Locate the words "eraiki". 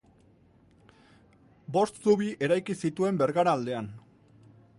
2.49-2.77